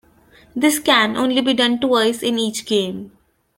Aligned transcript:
This 0.55 0.79
can 0.79 1.15
only 1.15 1.41
be 1.41 1.53
done 1.53 1.79
twice 1.79 2.23
in 2.23 2.39
each 2.39 2.65
game. 2.65 3.15